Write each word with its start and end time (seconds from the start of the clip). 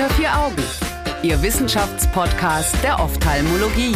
Unter 0.00 0.14
vier 0.14 0.34
Augen, 0.34 0.62
Ihr 1.22 1.42
Wissenschaftspodcast 1.42 2.82
der 2.82 2.98
Ophthalmologie. 3.00 3.94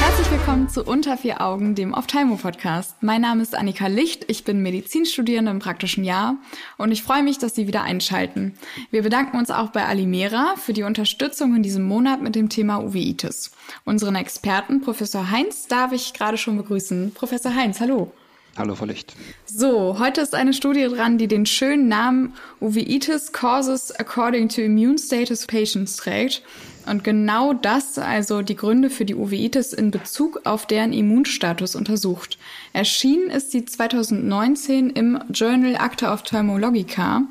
Herzlich 0.00 0.30
willkommen 0.30 0.70
zu 0.70 0.82
Unter 0.82 1.18
vier 1.18 1.42
Augen, 1.42 1.74
dem 1.74 1.92
Ophthalmo-Podcast. 1.92 3.02
Mein 3.02 3.20
Name 3.20 3.42
ist 3.42 3.54
Annika 3.54 3.88
Licht, 3.88 4.24
ich 4.30 4.44
bin 4.44 4.62
Medizinstudierende 4.62 5.50
im 5.50 5.58
praktischen 5.58 6.04
Jahr 6.04 6.36
und 6.78 6.90
ich 6.90 7.02
freue 7.02 7.22
mich, 7.22 7.36
dass 7.36 7.54
Sie 7.54 7.66
wieder 7.66 7.82
einschalten. 7.82 8.54
Wir 8.90 9.02
bedanken 9.02 9.36
uns 9.36 9.50
auch 9.50 9.68
bei 9.68 9.84
Alimera 9.84 10.54
für 10.56 10.72
die 10.72 10.84
Unterstützung 10.84 11.54
in 11.54 11.62
diesem 11.62 11.84
Monat 11.84 12.22
mit 12.22 12.34
dem 12.34 12.48
Thema 12.48 12.82
Uveitis. 12.82 13.50
Unseren 13.84 14.14
Experten, 14.14 14.80
Professor 14.80 15.30
Heinz, 15.30 15.66
darf 15.66 15.92
ich 15.92 16.14
gerade 16.14 16.38
schon 16.38 16.56
begrüßen. 16.56 17.12
Professor 17.12 17.54
Heinz, 17.54 17.78
hallo. 17.80 18.10
Hallo, 18.56 18.76
Frau 18.76 18.84
Licht. 18.84 19.14
So, 19.46 19.98
heute 19.98 20.20
ist 20.20 20.32
eine 20.32 20.52
Studie 20.52 20.84
dran, 20.84 21.18
die 21.18 21.26
den 21.26 21.44
schönen 21.44 21.88
Namen 21.88 22.34
Uveitis 22.60 23.32
Causes 23.32 23.90
According 23.90 24.48
to 24.48 24.60
Immune 24.60 24.96
Status 24.96 25.44
Patients 25.46 25.96
trägt. 25.96 26.42
Und 26.86 27.02
genau 27.02 27.52
das, 27.52 27.98
also 27.98 28.42
die 28.42 28.54
Gründe 28.54 28.90
für 28.90 29.04
die 29.04 29.16
Uveitis 29.16 29.72
in 29.72 29.90
Bezug 29.90 30.42
auf 30.44 30.66
deren 30.66 30.92
Immunstatus 30.92 31.74
untersucht. 31.74 32.38
Erschienen 32.72 33.28
ist 33.28 33.50
sie 33.50 33.64
2019 33.64 34.90
im 34.90 35.18
Journal 35.30 35.74
Acta 35.74 36.14
Ophthalmologica. 36.14 37.22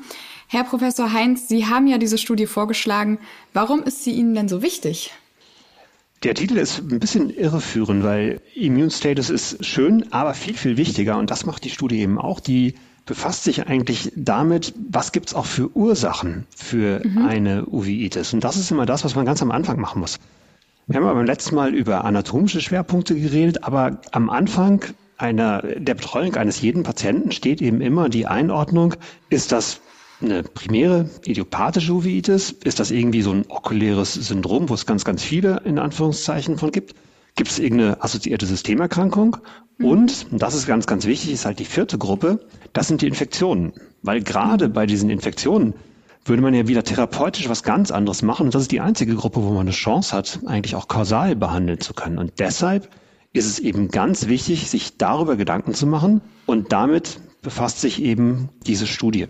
Herr 0.48 0.64
Professor 0.64 1.12
Heinz, 1.12 1.48
Sie 1.48 1.66
haben 1.66 1.86
ja 1.86 1.96
diese 1.96 2.18
Studie 2.18 2.46
vorgeschlagen. 2.46 3.18
Warum 3.54 3.82
ist 3.82 4.04
sie 4.04 4.12
Ihnen 4.12 4.34
denn 4.34 4.48
so 4.48 4.60
wichtig? 4.60 5.12
Der 6.24 6.34
Titel 6.34 6.56
ist 6.56 6.78
ein 6.78 7.00
bisschen 7.00 7.28
irreführend, 7.28 8.02
weil 8.02 8.40
Immune 8.54 8.90
Status 8.90 9.28
ist 9.28 9.62
schön, 9.62 10.10
aber 10.10 10.32
viel, 10.32 10.54
viel 10.54 10.78
wichtiger. 10.78 11.18
Und 11.18 11.30
das 11.30 11.44
macht 11.44 11.64
die 11.64 11.70
Studie 11.70 12.00
eben 12.00 12.18
auch. 12.18 12.40
Die 12.40 12.76
befasst 13.04 13.44
sich 13.44 13.66
eigentlich 13.66 14.10
damit, 14.16 14.72
was 14.90 15.12
gibt 15.12 15.28
es 15.28 15.34
auch 15.34 15.44
für 15.44 15.76
Ursachen 15.76 16.46
für 16.56 17.02
mhm. 17.04 17.26
eine 17.26 17.66
Uveitis. 17.66 18.32
Und 18.32 18.42
das 18.42 18.56
ist 18.56 18.70
immer 18.70 18.86
das, 18.86 19.04
was 19.04 19.14
man 19.14 19.26
ganz 19.26 19.42
am 19.42 19.50
Anfang 19.50 19.78
machen 19.78 20.00
muss. 20.00 20.18
Wir 20.86 20.96
haben 20.96 21.04
aber 21.04 21.16
beim 21.16 21.26
letzten 21.26 21.56
Mal 21.56 21.74
über 21.74 22.04
anatomische 22.04 22.62
Schwerpunkte 22.62 23.14
geredet, 23.14 23.64
aber 23.64 24.00
am 24.12 24.30
Anfang 24.30 24.82
einer, 25.18 25.60
der 25.62 25.94
Betreuung 25.94 26.34
eines 26.36 26.60
jeden 26.62 26.84
Patienten 26.84 27.32
steht 27.32 27.60
eben 27.60 27.82
immer 27.82 28.08
die 28.08 28.26
Einordnung, 28.26 28.94
ist 29.28 29.52
das 29.52 29.80
eine 30.24 30.42
primäre 30.42 31.08
idiopathische 31.24 31.92
Uveitis? 31.92 32.50
Ist 32.50 32.80
das 32.80 32.90
irgendwie 32.90 33.22
so 33.22 33.32
ein 33.32 33.44
okuläres 33.48 34.14
Syndrom, 34.14 34.68
wo 34.68 34.74
es 34.74 34.86
ganz, 34.86 35.04
ganz 35.04 35.22
viele 35.22 35.62
in 35.64 35.78
Anführungszeichen 35.78 36.58
von 36.58 36.70
gibt? 36.72 36.94
Gibt 37.36 37.50
es 37.50 37.58
irgendeine 37.58 38.02
assoziierte 38.02 38.46
Systemerkrankung? 38.46 39.38
Mhm. 39.78 39.86
Und, 39.86 40.26
das 40.30 40.54
ist 40.54 40.66
ganz, 40.66 40.86
ganz 40.86 41.04
wichtig, 41.06 41.32
ist 41.32 41.46
halt 41.46 41.58
die 41.58 41.64
vierte 41.64 41.98
Gruppe, 41.98 42.40
das 42.72 42.88
sind 42.88 43.02
die 43.02 43.08
Infektionen. 43.08 43.72
Weil 44.02 44.22
gerade 44.22 44.68
bei 44.68 44.86
diesen 44.86 45.10
Infektionen 45.10 45.74
würde 46.24 46.42
man 46.42 46.54
ja 46.54 46.68
wieder 46.68 46.84
therapeutisch 46.84 47.48
was 47.48 47.62
ganz 47.62 47.90
anderes 47.90 48.22
machen. 48.22 48.46
Und 48.46 48.54
das 48.54 48.62
ist 48.62 48.72
die 48.72 48.80
einzige 48.80 49.14
Gruppe, 49.14 49.42
wo 49.42 49.50
man 49.50 49.62
eine 49.62 49.70
Chance 49.72 50.16
hat, 50.16 50.40
eigentlich 50.46 50.74
auch 50.74 50.88
kausal 50.88 51.36
behandeln 51.36 51.80
zu 51.80 51.94
können. 51.94 52.18
Und 52.18 52.34
deshalb 52.38 52.88
ist 53.32 53.46
es 53.46 53.58
eben 53.58 53.88
ganz 53.88 54.28
wichtig, 54.28 54.70
sich 54.70 54.96
darüber 54.96 55.36
Gedanken 55.36 55.74
zu 55.74 55.86
machen. 55.86 56.20
Und 56.46 56.72
damit 56.72 57.20
befasst 57.42 57.80
sich 57.80 58.02
eben 58.02 58.48
diese 58.66 58.86
Studie. 58.86 59.26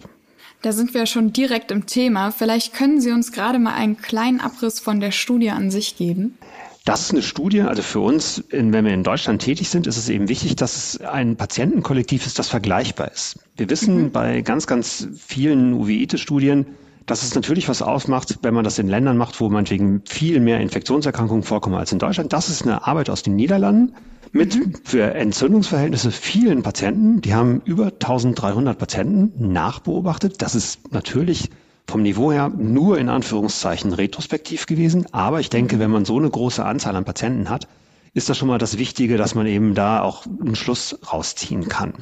Da 0.64 0.72
sind 0.72 0.94
wir 0.94 1.04
schon 1.04 1.30
direkt 1.30 1.70
im 1.70 1.84
Thema. 1.84 2.30
Vielleicht 2.30 2.72
können 2.72 2.98
Sie 2.98 3.10
uns 3.12 3.32
gerade 3.32 3.58
mal 3.58 3.74
einen 3.74 3.98
kleinen 3.98 4.40
Abriss 4.40 4.80
von 4.80 4.98
der 4.98 5.10
Studie 5.10 5.50
an 5.50 5.70
sich 5.70 5.98
geben. 5.98 6.38
Das 6.86 7.02
ist 7.02 7.10
eine 7.10 7.20
Studie, 7.20 7.60
also 7.60 7.82
für 7.82 8.00
uns, 8.00 8.42
wenn 8.48 8.72
wir 8.72 8.94
in 8.94 9.02
Deutschland 9.02 9.42
tätig 9.42 9.68
sind, 9.68 9.86
ist 9.86 9.98
es 9.98 10.08
eben 10.08 10.30
wichtig, 10.30 10.56
dass 10.56 10.74
es 10.74 11.00
ein 11.02 11.36
Patientenkollektiv 11.36 12.24
ist, 12.24 12.38
das 12.38 12.48
vergleichbar 12.48 13.12
ist. 13.12 13.40
Wir 13.58 13.68
wissen 13.68 14.04
mhm. 14.04 14.10
bei 14.10 14.40
ganz, 14.40 14.66
ganz 14.66 15.06
vielen 15.18 15.74
Uveitis-Studien, 15.74 16.64
dass 17.04 17.22
es 17.22 17.34
natürlich 17.34 17.68
was 17.68 17.82
ausmacht, 17.82 18.38
wenn 18.40 18.54
man 18.54 18.64
das 18.64 18.78
in 18.78 18.88
Ländern 18.88 19.18
macht, 19.18 19.38
wo 19.42 19.50
meinetwegen 19.50 20.00
viel 20.06 20.40
mehr 20.40 20.60
Infektionserkrankungen 20.60 21.42
vorkommen 21.42 21.76
als 21.76 21.92
in 21.92 21.98
Deutschland. 21.98 22.32
Das 22.32 22.48
ist 22.48 22.62
eine 22.62 22.86
Arbeit 22.86 23.10
aus 23.10 23.22
den 23.22 23.36
Niederlanden 23.36 23.94
mit 24.34 24.56
mhm. 24.56 24.74
für 24.84 25.14
Entzündungsverhältnisse 25.14 26.10
vielen 26.10 26.62
Patienten. 26.62 27.20
Die 27.22 27.34
haben 27.34 27.62
über 27.64 27.86
1300 27.86 28.76
Patienten 28.76 29.52
nachbeobachtet. 29.52 30.42
Das 30.42 30.54
ist 30.54 30.92
natürlich 30.92 31.50
vom 31.86 32.02
Niveau 32.02 32.32
her 32.32 32.48
nur 32.48 32.98
in 32.98 33.08
Anführungszeichen 33.08 33.92
retrospektiv 33.92 34.66
gewesen. 34.66 35.06
Aber 35.12 35.38
ich 35.40 35.50
denke, 35.50 35.78
wenn 35.78 35.90
man 35.90 36.04
so 36.04 36.18
eine 36.18 36.28
große 36.28 36.64
Anzahl 36.64 36.96
an 36.96 37.04
Patienten 37.04 37.48
hat, 37.48 37.68
ist 38.12 38.28
das 38.28 38.36
schon 38.36 38.48
mal 38.48 38.58
das 38.58 38.76
Wichtige, 38.76 39.16
dass 39.16 39.36
man 39.36 39.46
eben 39.46 39.74
da 39.74 40.02
auch 40.02 40.26
einen 40.26 40.56
Schluss 40.56 40.98
rausziehen 41.12 41.68
kann. 41.68 41.94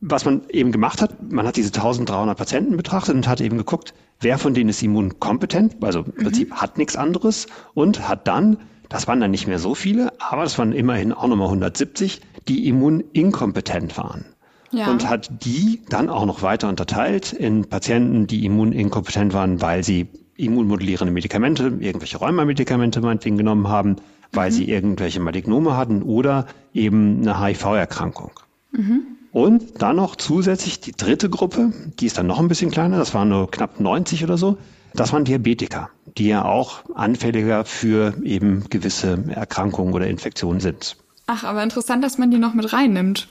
Was 0.00 0.24
man 0.24 0.42
eben 0.50 0.70
gemacht 0.70 1.02
hat, 1.02 1.32
man 1.32 1.46
hat 1.46 1.56
diese 1.56 1.74
1300 1.74 2.38
Patienten 2.38 2.76
betrachtet 2.76 3.16
und 3.16 3.26
hat 3.26 3.40
eben 3.40 3.58
geguckt, 3.58 3.92
wer 4.20 4.38
von 4.38 4.54
denen 4.54 4.70
ist 4.70 4.82
immunkompetent, 4.82 5.82
also 5.82 6.00
im 6.00 6.24
Prinzip 6.24 6.50
mhm. 6.50 6.60
hat 6.60 6.78
nichts 6.78 6.94
anderes 6.94 7.48
und 7.74 8.08
hat 8.08 8.28
dann 8.28 8.58
das 8.92 9.08
waren 9.08 9.20
dann 9.20 9.30
nicht 9.30 9.46
mehr 9.46 9.58
so 9.58 9.74
viele, 9.74 10.12
aber 10.20 10.42
das 10.42 10.58
waren 10.58 10.72
immerhin 10.72 11.12
auch 11.12 11.26
nochmal 11.26 11.48
170, 11.48 12.20
die 12.48 12.68
immuninkompetent 12.68 13.96
waren. 13.96 14.24
Ja. 14.70 14.90
Und 14.90 15.08
hat 15.08 15.44
die 15.44 15.82
dann 15.88 16.08
auch 16.08 16.24
noch 16.24 16.42
weiter 16.42 16.68
unterteilt 16.68 17.32
in 17.32 17.68
Patienten, 17.68 18.26
die 18.26 18.46
immuninkompetent 18.46 19.34
waren, 19.34 19.60
weil 19.60 19.84
sie 19.84 20.08
immunmodulierende 20.36 21.12
Medikamente, 21.12 21.64
irgendwelche 21.80 22.18
Rheumamedikamente 22.18 23.00
meinetwegen 23.00 23.36
genommen 23.36 23.68
haben, 23.68 23.96
weil 24.32 24.50
mhm. 24.50 24.54
sie 24.54 24.68
irgendwelche 24.68 25.20
Malignome 25.20 25.76
hatten 25.76 26.02
oder 26.02 26.46
eben 26.72 27.20
eine 27.20 27.40
HIV-Erkrankung. 27.40 28.32
Mhm. 28.72 29.02
Und 29.32 29.80
dann 29.82 29.96
noch 29.96 30.16
zusätzlich 30.16 30.80
die 30.80 30.92
dritte 30.92 31.30
Gruppe, 31.30 31.72
die 31.98 32.06
ist 32.06 32.18
dann 32.18 32.26
noch 32.26 32.38
ein 32.38 32.48
bisschen 32.48 32.70
kleiner, 32.70 32.98
das 32.98 33.14
waren 33.14 33.30
nur 33.30 33.50
knapp 33.50 33.80
90 33.80 34.24
oder 34.24 34.36
so, 34.36 34.58
das 34.94 35.12
waren 35.12 35.24
Diabetiker, 35.24 35.90
die 36.18 36.28
ja 36.28 36.44
auch 36.44 36.82
anfälliger 36.94 37.64
für 37.64 38.14
eben 38.22 38.64
gewisse 38.70 39.24
Erkrankungen 39.28 39.94
oder 39.94 40.06
Infektionen 40.06 40.60
sind. 40.60 40.96
Ach, 41.26 41.44
aber 41.44 41.62
interessant, 41.62 42.04
dass 42.04 42.18
man 42.18 42.30
die 42.30 42.38
noch 42.38 42.54
mit 42.54 42.72
reinnimmt. 42.72 43.28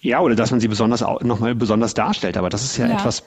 Ja, 0.00 0.20
oder 0.20 0.34
dass 0.34 0.50
man 0.50 0.60
sie 0.60 0.68
besonders 0.68 1.00
nochmal 1.22 1.54
besonders 1.54 1.94
darstellt. 1.94 2.36
Aber 2.36 2.48
das 2.48 2.64
ist 2.64 2.76
ja, 2.76 2.86
ja, 2.86 2.94
etwas, 2.94 3.24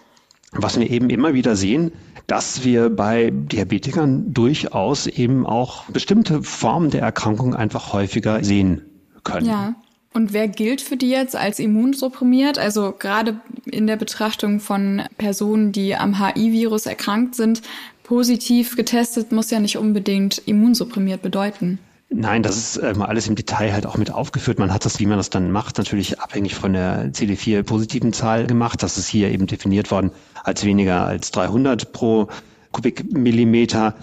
was 0.52 0.80
wir 0.80 0.90
eben 0.90 1.10
immer 1.10 1.34
wieder 1.34 1.56
sehen, 1.56 1.92
dass 2.28 2.64
wir 2.64 2.90
bei 2.90 3.32
Diabetikern 3.32 4.34
durchaus 4.34 5.08
eben 5.08 5.46
auch 5.46 5.86
bestimmte 5.86 6.44
Formen 6.44 6.90
der 6.92 7.02
Erkrankung 7.02 7.56
einfach 7.56 7.94
häufiger 7.94 8.44
sehen 8.44 8.82
können. 9.24 9.48
Ja. 9.48 9.76
Und 10.14 10.34
wer 10.34 10.48
gilt 10.48 10.82
für 10.82 10.98
die 10.98 11.10
jetzt 11.10 11.36
als 11.36 11.60
immunsupprimiert? 11.60 12.58
Also 12.58 12.94
gerade 12.98 13.40
in 13.66 13.88
der 13.88 13.96
Betrachtung 13.96 14.60
von 14.60 15.04
Personen, 15.18 15.72
die 15.72 15.96
am 15.96 16.20
HI-Virus 16.20 16.88
erkrankt 16.88 17.36
sind, 17.36 17.62
positiv 18.04 18.76
getestet 18.76 19.32
muss 19.32 19.52
ja 19.52 19.60
nicht 19.60 19.78
unbedingt 19.78 20.40
immunsupprimiert 20.48 21.22
bedeuten. 21.22 21.78
Nein, 22.12 22.42
das 22.42 22.58
ist 22.58 22.78
äh, 22.78 22.96
mal 22.96 23.06
alles 23.06 23.28
im 23.28 23.36
Detail 23.36 23.72
halt 23.72 23.86
auch 23.86 23.98
mit 23.98 24.12
aufgeführt. 24.12 24.58
Man 24.58 24.74
hat 24.74 24.84
das, 24.84 25.00
wie 25.00 25.06
man 25.06 25.18
das 25.18 25.30
dann 25.30 25.52
macht, 25.52 25.78
natürlich 25.78 26.20
abhängig 26.20 26.56
von 26.56 26.74
der 26.74 27.14
CD4-positiven 27.14 28.14
Zahl 28.14 28.48
gemacht. 28.48 28.82
Das 28.82 28.98
ist 28.98 29.08
hier 29.08 29.30
eben 29.30 29.46
definiert 29.46 29.92
worden 29.92 30.10
als 30.44 30.66
weniger 30.66 31.06
als 31.06 31.30
300 31.30 31.94
pro 31.94 32.28
Kubikmillimeter. 32.72 33.94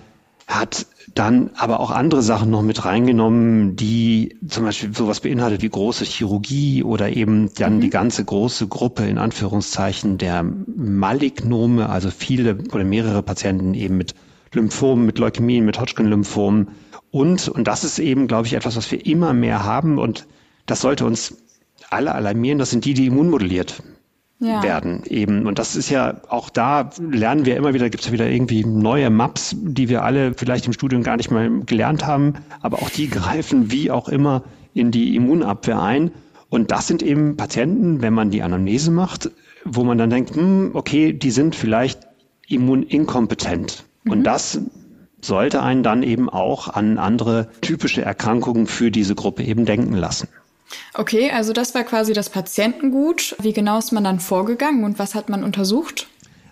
Hat 0.46 0.86
dann 1.14 1.50
aber 1.56 1.80
auch 1.80 1.90
andere 1.90 2.22
Sachen 2.22 2.50
noch 2.50 2.62
mit 2.62 2.84
reingenommen, 2.84 3.74
die 3.74 4.36
zum 4.46 4.64
Beispiel 4.64 4.94
sowas 4.94 5.20
beinhaltet 5.20 5.62
wie 5.62 5.68
große 5.68 6.04
Chirurgie 6.04 6.82
oder 6.82 7.10
eben 7.10 7.52
dann 7.54 7.76
mhm. 7.76 7.80
die 7.80 7.90
ganze 7.90 8.24
große 8.24 8.68
Gruppe 8.68 9.06
in 9.06 9.18
Anführungszeichen 9.18 10.18
der 10.18 10.42
Malignome, 10.42 11.88
also 11.88 12.10
viele 12.10 12.58
oder 12.72 12.84
mehrere 12.84 13.22
Patienten 13.22 13.74
eben 13.74 13.96
mit 13.96 14.14
Lymphomen, 14.52 15.06
mit 15.06 15.18
Leukämien, 15.18 15.64
mit 15.64 15.80
Hodgkin-Lymphomen 15.80 16.68
und, 17.10 17.48
und 17.48 17.66
das 17.66 17.82
ist 17.84 17.98
eben, 17.98 18.26
glaube 18.26 18.46
ich, 18.46 18.54
etwas, 18.54 18.76
was 18.76 18.90
wir 18.90 19.04
immer 19.06 19.32
mehr 19.32 19.64
haben 19.64 19.98
und 19.98 20.26
das 20.66 20.80
sollte 20.80 21.06
uns 21.06 21.36
alle 21.90 22.14
alarmieren. 22.14 22.58
Das 22.58 22.70
sind 22.70 22.84
die, 22.84 22.94
die 22.94 23.06
immunmodelliert 23.06 23.82
ja. 24.38 24.62
werden 24.62 25.02
eben. 25.06 25.46
Und 25.46 25.58
das 25.58 25.76
ist 25.76 25.90
ja 25.90 26.20
auch 26.28 26.50
da 26.50 26.90
lernen 27.00 27.46
wir 27.46 27.56
immer 27.56 27.74
wieder, 27.74 27.90
gibt 27.90 28.02
es 28.02 28.06
ja 28.08 28.12
wieder 28.12 28.28
irgendwie 28.28 28.64
neue 28.64 29.10
Maps, 29.10 29.54
die 29.58 29.88
wir 29.88 30.04
alle 30.04 30.34
vielleicht 30.34 30.66
im 30.66 30.72
Studium 30.72 31.02
gar 31.02 31.16
nicht 31.16 31.30
mal 31.30 31.60
gelernt 31.64 32.06
haben, 32.06 32.34
aber 32.60 32.78
auch 32.78 32.90
die 32.90 33.08
greifen 33.10 33.70
wie 33.70 33.90
auch 33.90 34.08
immer 34.08 34.44
in 34.74 34.90
die 34.90 35.16
Immunabwehr 35.16 35.80
ein. 35.80 36.10
Und 36.48 36.70
das 36.70 36.86
sind 36.86 37.02
eben 37.02 37.36
Patienten, 37.36 38.02
wenn 38.02 38.14
man 38.14 38.30
die 38.30 38.42
Anamnese 38.42 38.90
macht, 38.90 39.30
wo 39.64 39.82
man 39.84 39.98
dann 39.98 40.10
denkt, 40.10 40.36
hm, 40.36 40.70
okay, 40.74 41.12
die 41.12 41.30
sind 41.30 41.56
vielleicht 41.56 42.06
immuninkompetent. 42.48 43.84
Mhm. 44.04 44.12
Und 44.12 44.24
das 44.24 44.60
sollte 45.20 45.62
einen 45.62 45.82
dann 45.82 46.02
eben 46.02 46.28
auch 46.28 46.68
an 46.68 46.98
andere 46.98 47.48
typische 47.62 48.02
Erkrankungen 48.02 48.66
für 48.66 48.90
diese 48.90 49.14
Gruppe 49.14 49.42
eben 49.42 49.64
denken 49.64 49.94
lassen. 49.94 50.28
Okay, 50.94 51.30
also 51.30 51.52
das 51.52 51.74
war 51.74 51.84
quasi 51.84 52.12
das 52.12 52.30
Patientengut. 52.30 53.36
Wie 53.40 53.52
genau 53.52 53.78
ist 53.78 53.92
man 53.92 54.04
dann 54.04 54.20
vorgegangen 54.20 54.84
und 54.84 54.98
was 54.98 55.14
hat 55.14 55.28
man 55.28 55.44
untersucht? 55.44 56.08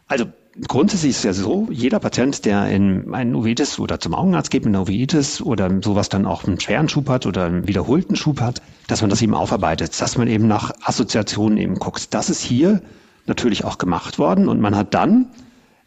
Also 0.06 0.26
grundsätzlich 0.68 1.10
ist 1.10 1.18
es 1.18 1.24
ja 1.24 1.32
so, 1.32 1.68
jeder 1.70 1.98
Patient, 1.98 2.44
der 2.44 2.68
in 2.68 3.12
einen 3.14 3.34
Uveitis 3.34 3.78
oder 3.78 3.98
zum 3.98 4.14
Augenarzt 4.14 4.50
geht 4.50 4.64
mit 4.64 4.74
einer 4.74 4.82
Uveitis 4.82 5.40
oder 5.40 5.70
sowas 5.82 6.08
dann 6.08 6.26
auch 6.26 6.44
einen 6.44 6.60
schweren 6.60 6.88
Schub 6.88 7.08
hat 7.08 7.26
oder 7.26 7.46
einen 7.46 7.66
wiederholten 7.66 8.16
Schub 8.16 8.40
hat, 8.40 8.62
dass 8.86 9.00
man 9.00 9.10
das 9.10 9.22
eben 9.22 9.34
aufarbeitet, 9.34 10.00
dass 10.00 10.16
man 10.16 10.28
eben 10.28 10.46
nach 10.46 10.72
Assoziationen 10.82 11.58
eben 11.58 11.76
guckt. 11.76 12.14
Das 12.14 12.30
ist 12.30 12.42
hier 12.42 12.82
natürlich 13.26 13.64
auch 13.64 13.78
gemacht 13.78 14.18
worden 14.18 14.48
und 14.48 14.60
man 14.60 14.76
hat 14.76 14.94
dann 14.94 15.30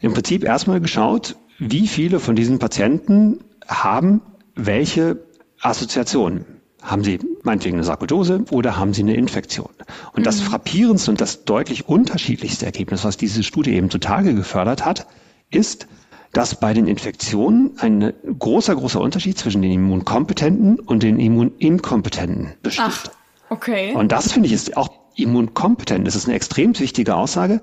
im 0.00 0.12
Prinzip 0.12 0.44
erstmal 0.44 0.80
geschaut, 0.80 1.36
wie 1.58 1.88
viele 1.88 2.20
von 2.20 2.36
diesen 2.36 2.58
Patienten 2.58 3.40
haben 3.66 4.20
welche 4.54 5.18
Assoziationen. 5.60 6.44
Haben 6.88 7.04
sie 7.04 7.18
meinetwegen 7.42 7.76
eine 7.76 7.84
Sarkoidose 7.84 8.46
oder 8.50 8.78
haben 8.78 8.94
sie 8.94 9.02
eine 9.02 9.14
Infektion? 9.14 9.68
Und 10.14 10.20
mhm. 10.20 10.24
das 10.24 10.40
frappierendste 10.40 11.10
und 11.10 11.20
das 11.20 11.44
deutlich 11.44 11.86
unterschiedlichste 11.86 12.64
Ergebnis, 12.64 13.04
was 13.04 13.18
diese 13.18 13.42
Studie 13.42 13.74
eben 13.74 13.90
zutage 13.90 14.34
gefördert 14.34 14.86
hat, 14.86 15.06
ist, 15.50 15.86
dass 16.32 16.58
bei 16.58 16.72
den 16.72 16.86
Infektionen 16.86 17.72
ein 17.78 18.14
großer, 18.38 18.74
großer 18.74 19.02
Unterschied 19.02 19.38
zwischen 19.38 19.60
den 19.60 19.70
Immunkompetenten 19.70 20.80
und 20.80 21.02
den 21.02 21.20
Immuninkompetenten 21.20 22.54
besteht. 22.62 22.86
Ach, 22.88 23.04
okay. 23.50 23.92
Und 23.94 24.10
das 24.10 24.32
finde 24.32 24.46
ich 24.46 24.54
ist 24.54 24.74
auch 24.78 24.88
immunkompetent. 25.14 26.06
Das 26.06 26.14
ist 26.14 26.24
eine 26.24 26.36
extrem 26.36 26.78
wichtige 26.78 27.16
Aussage. 27.16 27.60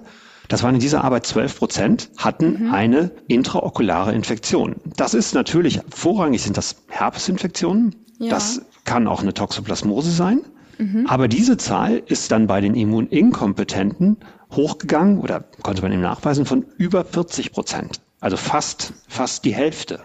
Das 0.50 0.62
waren 0.62 0.76
in 0.76 0.82
dieser 0.82 1.04
Arbeit 1.04 1.26
12 1.26 1.58
Prozent, 1.58 2.12
hatten 2.18 2.66
mhm. 2.66 2.74
eine 2.74 3.12
intraokulare 3.28 4.14
Infektion. 4.14 4.76
Das 4.96 5.16
ist 5.16 5.34
natürlich, 5.34 5.80
vorrangig 5.90 6.44
sind 6.44 6.58
das 6.58 6.84
Herpesinfektionen. 6.90 7.96
Ja. 8.20 8.30
Das 8.30 8.62
kann 8.86 9.08
auch 9.08 9.22
eine 9.22 9.34
Toxoplasmose 9.34 10.12
sein. 10.12 10.42
Mhm. 10.78 11.06
Aber 11.08 11.28
diese 11.28 11.58
Zahl 11.58 12.02
ist 12.06 12.32
dann 12.32 12.48
bei 12.48 12.62
den 12.62 12.76
Immuninkompetenten 12.76 14.18
hochgegangen 14.52 15.20
oder 15.20 15.44
konnte 15.62 15.82
man 15.82 15.92
eben 15.92 16.02
nachweisen 16.02 16.46
von 16.46 16.66
über 16.78 17.04
40 17.04 17.52
Prozent. 17.52 18.00
Also 18.20 18.38
fast, 18.38 18.94
fast 19.08 19.46
die 19.46 19.54
Hälfte. 19.54 20.00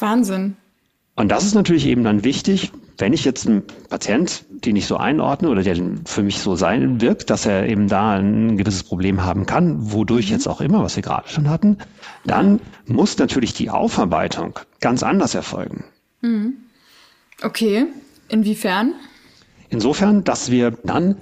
Wahnsinn. 0.00 0.56
Und 1.16 1.28
das 1.28 1.44
ist 1.44 1.54
natürlich 1.54 1.86
eben 1.86 2.02
dann 2.02 2.24
wichtig, 2.24 2.72
wenn 2.98 3.12
ich 3.12 3.24
jetzt 3.24 3.46
einen 3.46 3.62
Patient, 3.88 4.44
den 4.50 4.76
ich 4.76 4.86
so 4.86 4.96
einordne 4.96 5.48
oder 5.48 5.62
der 5.62 5.76
für 6.04 6.22
mich 6.22 6.38
so 6.38 6.56
sein 6.56 7.00
wirkt, 7.00 7.30
dass 7.30 7.46
er 7.46 7.68
eben 7.68 7.88
da 7.88 8.14
ein 8.14 8.56
gewisses 8.56 8.82
Problem 8.82 9.24
haben 9.24 9.46
kann, 9.46 9.92
wodurch 9.92 10.30
jetzt 10.30 10.48
auch 10.48 10.60
immer, 10.60 10.82
was 10.82 10.96
wir 10.96 11.02
gerade 11.02 11.28
schon 11.28 11.48
hatten, 11.48 11.78
dann 12.24 12.60
muss 12.86 13.18
natürlich 13.18 13.52
die 13.54 13.70
Aufarbeitung 13.70 14.58
ganz 14.80 15.02
anders 15.02 15.34
erfolgen. 15.34 15.84
Mhm. 16.20 16.54
Okay, 17.42 17.86
inwiefern? 18.34 18.92
Insofern, 19.70 20.24
dass 20.24 20.50
wir 20.50 20.72
dann 20.84 21.16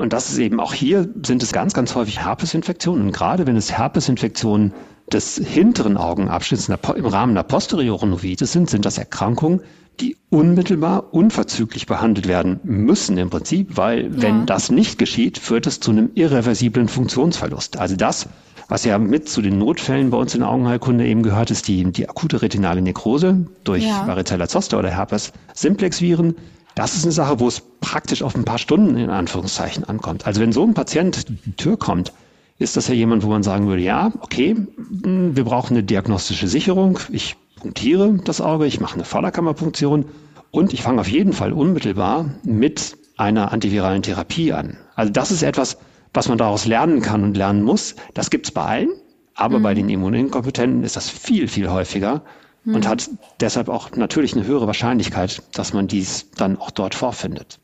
und 0.00 0.14
das 0.14 0.30
ist 0.30 0.38
eben 0.38 0.60
auch 0.60 0.72
hier, 0.72 1.08
sind 1.26 1.42
es 1.42 1.52
ganz, 1.52 1.74
ganz 1.74 1.94
häufig 1.94 2.24
Herpesinfektionen. 2.24 3.06
Und 3.06 3.12
gerade 3.12 3.46
wenn 3.46 3.56
es 3.56 3.76
Herpesinfektionen 3.76 4.72
des 5.12 5.36
hinteren 5.36 5.98
Augenabschnitts 5.98 6.68
im 6.68 7.06
Rahmen 7.06 7.34
der 7.34 7.42
posterioren 7.42 8.08
Novitis 8.08 8.52
sind, 8.52 8.70
sind 8.70 8.86
das 8.86 8.96
Erkrankungen, 8.96 9.60
die 10.00 10.16
unmittelbar 10.30 11.12
unverzüglich 11.12 11.86
behandelt 11.86 12.26
werden 12.28 12.60
müssen 12.62 13.18
im 13.18 13.28
Prinzip, 13.28 13.76
weil 13.76 14.04
ja. 14.04 14.22
wenn 14.22 14.46
das 14.46 14.70
nicht 14.70 14.98
geschieht, 14.98 15.36
führt 15.36 15.66
es 15.66 15.80
zu 15.80 15.90
einem 15.90 16.10
irreversiblen 16.14 16.88
Funktionsverlust. 16.88 17.76
Also 17.76 17.96
das, 17.96 18.28
was 18.70 18.84
ja 18.84 18.98
mit 18.98 19.28
zu 19.28 19.42
den 19.42 19.58
Notfällen 19.58 20.10
bei 20.10 20.16
uns 20.16 20.32
in 20.32 20.40
der 20.40 20.48
Augenheilkunde 20.48 21.04
eben 21.04 21.24
gehört, 21.24 21.50
ist 21.50 21.66
die, 21.66 21.84
die 21.90 22.08
akute 22.08 22.40
retinale 22.40 22.80
Nekrose 22.80 23.46
durch 23.64 23.84
ja. 23.84 24.06
Varicella 24.06 24.46
zoster 24.46 24.78
oder 24.78 24.90
Herpes 24.90 25.32
simplex 25.52 26.00
Viren. 26.00 26.36
Das 26.76 26.94
ist 26.94 27.02
eine 27.02 27.12
Sache, 27.12 27.40
wo 27.40 27.48
es 27.48 27.62
praktisch 27.80 28.22
auf 28.22 28.36
ein 28.36 28.44
paar 28.44 28.58
Stunden 28.58 28.96
in 28.96 29.10
Anführungszeichen 29.10 29.82
ankommt. 29.82 30.24
Also 30.24 30.40
wenn 30.40 30.52
so 30.52 30.64
ein 30.64 30.74
Patient 30.74 31.28
die 31.28 31.52
Tür 31.56 31.76
kommt, 31.76 32.12
ist 32.58 32.76
das 32.76 32.86
ja 32.86 32.94
jemand, 32.94 33.24
wo 33.24 33.28
man 33.28 33.42
sagen 33.42 33.66
würde, 33.66 33.82
ja, 33.82 34.12
okay, 34.20 34.54
hm, 35.02 35.36
wir 35.36 35.44
brauchen 35.44 35.74
eine 35.74 35.82
diagnostische 35.82 36.46
Sicherung. 36.46 37.00
Ich 37.10 37.36
punktiere 37.56 38.20
das 38.24 38.40
Auge, 38.40 38.66
ich 38.66 38.78
mache 38.80 38.94
eine 38.94 39.04
Vorderkammerpunktion 39.04 40.04
und 40.52 40.72
ich 40.72 40.82
fange 40.82 41.00
auf 41.00 41.08
jeden 41.08 41.32
Fall 41.32 41.52
unmittelbar 41.52 42.30
mit 42.44 42.96
einer 43.16 43.52
antiviralen 43.52 44.02
Therapie 44.02 44.52
an. 44.52 44.76
Also 44.94 45.12
das 45.12 45.32
ist 45.32 45.42
etwas, 45.42 45.76
was 46.12 46.28
man 46.28 46.38
daraus 46.38 46.66
lernen 46.66 47.02
kann 47.02 47.24
und 47.24 47.36
lernen 47.36 47.62
muss. 47.62 47.94
Das 48.14 48.30
gibt's 48.30 48.50
bei 48.50 48.62
allen, 48.62 48.90
aber 49.34 49.58
mhm. 49.58 49.62
bei 49.62 49.74
den 49.74 49.88
Immuninkompetenten 49.88 50.82
ist 50.84 50.96
das 50.96 51.08
viel, 51.08 51.48
viel 51.48 51.70
häufiger 51.70 52.22
mhm. 52.64 52.76
und 52.76 52.88
hat 52.88 53.10
deshalb 53.40 53.68
auch 53.68 53.90
natürlich 53.92 54.34
eine 54.34 54.46
höhere 54.46 54.66
Wahrscheinlichkeit, 54.66 55.42
dass 55.54 55.72
man 55.72 55.88
dies 55.88 56.30
dann 56.36 56.58
auch 56.58 56.70
dort 56.70 56.94
vorfindet. 56.94 57.58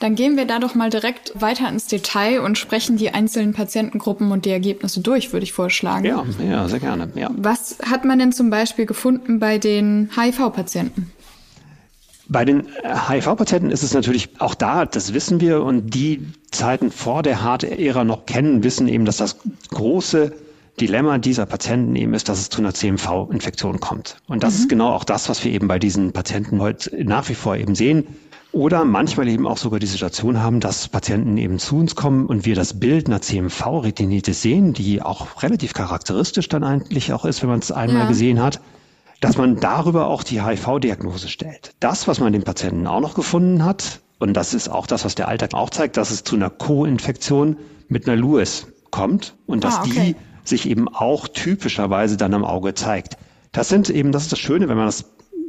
Dann 0.00 0.16
gehen 0.16 0.36
wir 0.36 0.46
da 0.46 0.58
doch 0.58 0.74
mal 0.74 0.90
direkt 0.90 1.32
weiter 1.40 1.68
ins 1.68 1.86
Detail 1.86 2.40
und 2.40 2.58
sprechen 2.58 2.96
die 2.96 3.10
einzelnen 3.10 3.52
Patientengruppen 3.52 4.32
und 4.32 4.44
die 4.44 4.50
Ergebnisse 4.50 5.00
durch, 5.00 5.32
würde 5.32 5.44
ich 5.44 5.52
vorschlagen. 5.52 6.04
Ja, 6.04 6.24
ja, 6.44 6.66
sehr 6.68 6.80
gerne. 6.80 7.10
Ja. 7.14 7.30
Was 7.36 7.78
hat 7.88 8.04
man 8.04 8.18
denn 8.18 8.32
zum 8.32 8.50
Beispiel 8.50 8.86
gefunden 8.86 9.38
bei 9.38 9.58
den 9.58 10.10
HIV-Patienten? 10.16 11.12
Bei 12.30 12.44
den 12.44 12.68
HIV-Patienten 12.84 13.72
ist 13.72 13.82
es 13.82 13.92
natürlich 13.92 14.40
auch 14.40 14.54
da, 14.54 14.86
das 14.86 15.12
wissen 15.12 15.40
wir 15.40 15.64
und 15.64 15.92
die 15.92 16.28
Zeiten 16.52 16.92
vor 16.92 17.24
der 17.24 17.42
Hard-Ära 17.42 18.04
noch 18.04 18.24
kennen, 18.24 18.62
wissen 18.62 18.86
eben, 18.86 19.04
dass 19.04 19.16
das 19.16 19.38
große 19.70 20.32
Dilemma 20.80 21.18
dieser 21.18 21.44
Patienten 21.44 21.96
eben 21.96 22.14
ist, 22.14 22.28
dass 22.28 22.38
es 22.38 22.48
zu 22.48 22.60
einer 22.60 22.72
CMV-Infektion 22.72 23.80
kommt. 23.80 24.18
Und 24.28 24.44
das 24.44 24.54
mhm. 24.54 24.60
ist 24.60 24.68
genau 24.68 24.90
auch 24.92 25.02
das, 25.02 25.28
was 25.28 25.44
wir 25.44 25.50
eben 25.50 25.66
bei 25.66 25.80
diesen 25.80 26.12
Patienten 26.12 26.60
heute 26.60 27.04
nach 27.04 27.28
wie 27.28 27.34
vor 27.34 27.56
eben 27.56 27.74
sehen. 27.74 28.06
Oder 28.52 28.84
manchmal 28.84 29.26
eben 29.26 29.48
auch 29.48 29.58
sogar 29.58 29.80
die 29.80 29.86
Situation 29.86 30.40
haben, 30.40 30.60
dass 30.60 30.86
Patienten 30.86 31.36
eben 31.36 31.58
zu 31.58 31.78
uns 31.78 31.96
kommen 31.96 32.26
und 32.26 32.46
wir 32.46 32.54
das 32.54 32.78
Bild 32.78 33.08
einer 33.08 33.20
CMV-Retinitis 33.20 34.40
sehen, 34.40 34.72
die 34.72 35.02
auch 35.02 35.42
relativ 35.42 35.72
charakteristisch 35.72 36.48
dann 36.48 36.62
eigentlich 36.62 37.12
auch 37.12 37.24
ist, 37.24 37.42
wenn 37.42 37.50
man 37.50 37.58
es 37.58 37.72
einmal 37.72 38.02
ja. 38.02 38.08
gesehen 38.08 38.40
hat, 38.40 38.60
dass 39.20 39.36
man 39.36 39.56
darüber 39.56 40.06
auch 40.06 40.22
die 40.22 40.42
HIV-Diagnose 40.42 41.28
stellt. 41.28 41.74
Das, 41.80 42.08
was 42.08 42.20
man 42.20 42.32
den 42.32 42.42
Patienten 42.42 42.86
auch 42.86 43.00
noch 43.00 43.14
gefunden 43.14 43.64
hat, 43.64 44.00
und 44.18 44.34
das 44.34 44.54
ist 44.54 44.68
auch 44.68 44.86
das, 44.86 45.04
was 45.04 45.14
der 45.14 45.28
Alltag 45.28 45.54
auch 45.54 45.70
zeigt, 45.70 45.96
dass 45.96 46.10
es 46.10 46.24
zu 46.24 46.36
einer 46.36 46.50
Co-Infektion 46.50 47.56
mit 47.88 48.08
einer 48.08 48.20
Lewis 48.20 48.66
kommt 48.90 49.34
und 49.46 49.64
dass 49.64 49.76
ah, 49.76 49.82
okay. 49.82 50.14
die 50.44 50.48
sich 50.48 50.68
eben 50.68 50.88
auch 50.88 51.28
typischerweise 51.28 52.16
dann 52.16 52.34
am 52.34 52.44
Auge 52.44 52.74
zeigt. 52.74 53.16
Das 53.52 53.68
sind 53.68 53.90
eben, 53.90 54.12
das 54.12 54.24
ist 54.24 54.32
das 54.32 54.38
Schöne, 54.38 54.68
wenn 54.68 54.76
man 54.76 54.86
das 54.86 55.04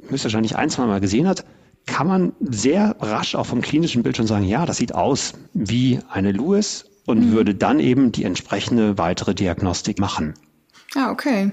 höchstwahrscheinlich 0.08 0.56
ein, 0.56 0.70
zwei 0.70 0.86
Mal 0.86 1.00
gesehen 1.00 1.28
hat, 1.28 1.46
kann 1.86 2.08
man 2.08 2.34
sehr 2.40 2.96
rasch 3.00 3.36
auch 3.36 3.46
vom 3.46 3.62
klinischen 3.62 4.04
Bild 4.04 4.18
schon 4.18 4.28
sagen, 4.28 4.46
ja, 4.46 4.66
das 4.66 4.78
sieht 4.78 4.94
aus 4.94 5.34
wie 5.54 6.00
eine 6.10 6.32
Lewis 6.32 6.86
und 7.06 7.28
mhm. 7.28 7.32
würde 7.32 7.56
dann 7.56 7.80
eben 7.80 8.12
die 8.12 8.24
entsprechende 8.24 8.98
weitere 8.98 9.34
Diagnostik 9.34 10.00
machen. 10.00 10.34
Ah, 10.96 11.12
okay. 11.12 11.52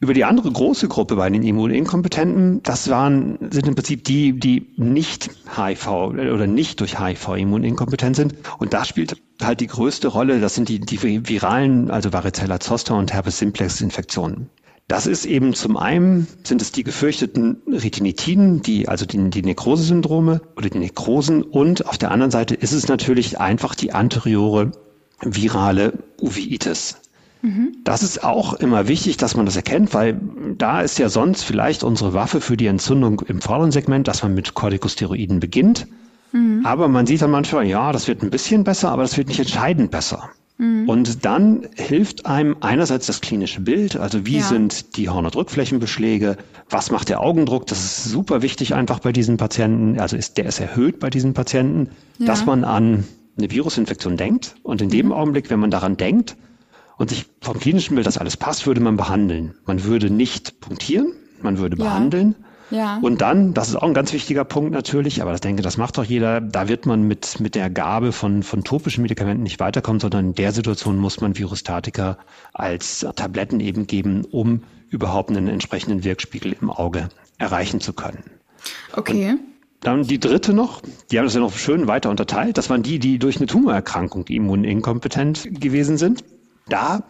Über 0.00 0.14
die 0.14 0.24
andere 0.24 0.52
große 0.52 0.86
Gruppe 0.86 1.16
bei 1.16 1.28
den 1.28 1.42
Immuninkompetenten, 1.42 2.62
das 2.62 2.88
waren, 2.88 3.36
sind 3.50 3.66
im 3.66 3.74
Prinzip 3.74 4.04
die, 4.04 4.38
die 4.38 4.68
nicht 4.76 5.30
HIV 5.56 5.88
oder 5.88 6.46
nicht 6.46 6.78
durch 6.78 7.00
HIV 7.00 7.30
immuninkompetent 7.36 8.14
sind. 8.14 8.34
Und 8.58 8.74
da 8.74 8.84
spielt 8.84 9.20
halt 9.42 9.58
die 9.58 9.66
größte 9.66 10.06
Rolle, 10.06 10.40
das 10.40 10.54
sind 10.54 10.68
die, 10.68 10.78
die 10.78 11.28
viralen, 11.28 11.90
also 11.90 12.12
Varicella 12.12 12.60
zoster 12.60 12.96
und 12.96 13.12
Herpes 13.12 13.38
simplex 13.38 13.80
Infektionen. 13.80 14.50
Das 14.86 15.06
ist 15.06 15.26
eben 15.26 15.52
zum 15.52 15.76
einen 15.76 16.28
sind 16.44 16.62
es 16.62 16.70
die 16.72 16.84
gefürchteten 16.84 17.60
Retinitiden, 17.66 18.62
die, 18.62 18.88
also 18.88 19.04
die, 19.04 19.30
die 19.30 19.42
Nekrosesyndrome 19.42 20.40
oder 20.56 20.70
die 20.70 20.78
Nekrosen. 20.78 21.42
Und 21.42 21.86
auf 21.86 21.98
der 21.98 22.12
anderen 22.12 22.30
Seite 22.30 22.54
ist 22.54 22.72
es 22.72 22.86
natürlich 22.88 23.40
einfach 23.40 23.74
die 23.74 23.92
anteriore 23.92 24.70
virale 25.20 25.92
Uveitis. 26.22 26.96
Mhm. 27.42 27.76
Das 27.84 28.02
ist 28.02 28.24
auch 28.24 28.54
immer 28.54 28.88
wichtig, 28.88 29.16
dass 29.16 29.36
man 29.36 29.46
das 29.46 29.56
erkennt, 29.56 29.94
weil 29.94 30.20
da 30.56 30.80
ist 30.80 30.98
ja 30.98 31.08
sonst 31.08 31.44
vielleicht 31.44 31.84
unsere 31.84 32.12
Waffe 32.14 32.40
für 32.40 32.56
die 32.56 32.66
Entzündung 32.66 33.20
im 33.20 33.40
vorderen 33.40 33.70
Segment, 33.70 34.08
dass 34.08 34.22
man 34.22 34.34
mit 34.34 34.54
Corticosteroiden 34.54 35.40
beginnt. 35.40 35.86
Mhm. 36.32 36.62
Aber 36.64 36.88
man 36.88 37.06
sieht 37.06 37.22
dann 37.22 37.30
manchmal, 37.30 37.66
ja, 37.66 37.92
das 37.92 38.08
wird 38.08 38.22
ein 38.22 38.30
bisschen 38.30 38.64
besser, 38.64 38.90
aber 38.90 39.02
das 39.02 39.16
wird 39.16 39.28
nicht 39.28 39.40
entscheidend 39.40 39.90
besser. 39.90 40.30
Mhm. 40.58 40.88
Und 40.88 41.24
dann 41.24 41.68
hilft 41.76 42.26
einem 42.26 42.56
einerseits 42.60 43.06
das 43.06 43.20
klinische 43.20 43.60
Bild, 43.60 43.96
also 43.96 44.26
wie 44.26 44.38
ja. 44.38 44.42
sind 44.42 44.96
die 44.96 45.08
Hornhautdrückflächenbeschläge, 45.08 46.36
was 46.68 46.90
macht 46.90 47.08
der 47.08 47.20
Augendruck, 47.20 47.66
das 47.66 47.84
ist 47.84 48.04
super 48.04 48.42
wichtig 48.42 48.74
einfach 48.74 48.98
bei 48.98 49.12
diesen 49.12 49.36
Patienten, 49.36 50.00
also 50.00 50.16
ist 50.16 50.36
der 50.36 50.46
ist 50.46 50.58
erhöht 50.58 50.98
bei 50.98 51.10
diesen 51.10 51.32
Patienten, 51.32 51.90
ja. 52.18 52.26
dass 52.26 52.44
man 52.44 52.64
an 52.64 53.04
eine 53.38 53.50
Virusinfektion 53.52 54.16
denkt 54.16 54.56
und 54.64 54.82
in 54.82 54.90
dem 54.90 55.06
mhm. 55.06 55.12
Augenblick, 55.12 55.48
wenn 55.48 55.60
man 55.60 55.70
daran 55.70 55.96
denkt 55.96 56.36
und 56.98 57.10
sich 57.10 57.26
vom 57.40 57.58
klinischen 57.58 57.94
Bild 57.94 58.06
das 58.06 58.18
alles 58.18 58.36
passt, 58.36 58.66
würde 58.66 58.80
man 58.80 58.96
behandeln. 58.96 59.54
Man 59.64 59.84
würde 59.84 60.10
nicht 60.10 60.60
punktieren, 60.60 61.14
man 61.40 61.58
würde 61.58 61.78
ja. 61.78 61.84
behandeln 61.84 62.34
ja. 62.70 62.98
Und 63.00 63.20
dann, 63.20 63.54
das 63.54 63.68
ist 63.68 63.76
auch 63.76 63.82
ein 63.82 63.94
ganz 63.94 64.12
wichtiger 64.12 64.44
Punkt 64.44 64.72
natürlich, 64.72 65.22
aber 65.22 65.34
ich 65.34 65.40
denke, 65.40 65.62
das 65.62 65.76
macht 65.76 65.96
doch 65.96 66.04
jeder, 66.04 66.40
da 66.40 66.68
wird 66.68 66.86
man 66.86 67.02
mit, 67.02 67.40
mit 67.40 67.54
der 67.54 67.70
Gabe 67.70 68.12
von, 68.12 68.42
von 68.42 68.62
topischen 68.62 69.02
Medikamenten 69.02 69.42
nicht 69.42 69.60
weiterkommen, 69.60 70.00
sondern 70.00 70.26
in 70.26 70.34
der 70.34 70.52
Situation 70.52 70.98
muss 70.98 71.20
man 71.20 71.36
Virustatika 71.38 72.18
als 72.52 73.06
Tabletten 73.16 73.60
eben 73.60 73.86
geben, 73.86 74.24
um 74.24 74.62
überhaupt 74.90 75.30
einen 75.30 75.48
entsprechenden 75.48 76.04
Wirkspiegel 76.04 76.56
im 76.60 76.70
Auge 76.70 77.08
erreichen 77.38 77.80
zu 77.80 77.92
können. 77.92 78.24
Okay. 78.92 79.30
Und 79.30 79.40
dann 79.80 80.02
die 80.02 80.18
dritte 80.18 80.52
noch, 80.52 80.82
die 81.10 81.18
haben 81.18 81.26
das 81.26 81.34
ja 81.34 81.40
noch 81.40 81.56
schön 81.56 81.86
weiter 81.86 82.10
unterteilt. 82.10 82.58
Das 82.58 82.68
waren 82.68 82.82
die, 82.82 82.98
die 82.98 83.18
durch 83.18 83.36
eine 83.36 83.46
Tumorerkrankung 83.46 84.26
immuninkompetent 84.26 85.60
gewesen 85.60 85.96
sind. 85.96 86.24
Da 86.68 87.02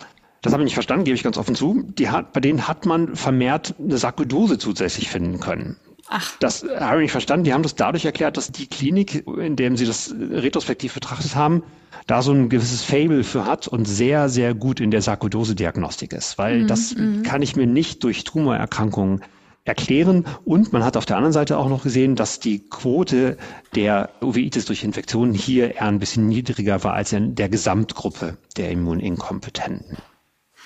das 0.43 0.53
habe 0.53 0.62
ich 0.62 0.67
nicht 0.67 0.75
verstanden, 0.75 1.05
gebe 1.05 1.17
ich 1.17 1.23
ganz 1.23 1.37
offen 1.37 1.55
zu. 1.55 1.83
Die 1.99 2.11
hat, 2.11 2.33
bei 2.33 2.41
denen 2.41 2.69
hat 2.69 2.87
man 2.87 3.17
vermehrt 3.17 3.75
eine 3.79 3.99
Sarkoidose 3.99 4.59
zusätzlich 4.59 5.09
finden 5.11 5.41
können. 5.41 5.77
Ach. 6.09 6.37
Das 6.38 6.62
habe 6.62 6.97
ich 6.97 7.03
nicht 7.03 7.12
verstanden. 7.12 7.45
Die 7.45 7.53
haben 7.53 7.62
das 7.62 7.75
dadurch 7.75 8.05
erklärt, 8.05 8.37
dass 8.37 8.50
die 8.50 8.67
Klinik, 8.67 9.27
in 9.27 9.57
der 9.57 9.77
sie 9.77 9.85
das 9.85 10.15
retrospektiv 10.31 10.95
betrachtet 10.95 11.35
haben, 11.35 11.65
da 12.07 12.23
so 12.23 12.33
ein 12.33 12.49
gewisses 12.49 12.83
Fable 12.85 13.25
für 13.25 13.45
hat 13.45 13.69
und 13.69 13.85
sehr, 13.85 14.29
sehr 14.29 14.55
gut 14.55 14.81
in 14.81 14.91
der 14.91 15.03
Sarkoidose-Diagnostik 15.03 16.12
ist. 16.12 16.38
Weil 16.38 16.61
mhm, 16.61 16.67
das 16.69 16.95
mhm. 16.95 17.25
kann 17.25 17.43
ich 17.43 17.57
mir 17.57 17.67
nicht 17.67 18.05
durch 18.05 18.25
Tumorerkrankungen 18.25 19.23
erklären. 19.68 20.26
Und 20.44 20.72
man 20.72 20.84
hat 20.84 20.96
auf 20.96 21.06
der 21.06 21.16
anderen 21.16 21.32
Seite 21.32 21.58
auch 21.58 21.68
noch 21.68 21.82
gesehen, 21.82 22.16
dass 22.16 22.40
die 22.40 22.60
Quote 22.68 23.37
der 23.75 24.10
Uveitis 24.20 24.64
durch 24.64 24.82
Infektionen 24.82 25.34
hier 25.34 25.76
eher 25.76 25.82
ein 25.82 25.98
bisschen 25.98 26.26
niedriger 26.26 26.82
war 26.82 26.94
als 26.94 27.12
in 27.12 27.34
der 27.34 27.48
Gesamtgruppe 27.48 28.38
der 28.56 28.70
Immuninkompetenten. 28.70 29.98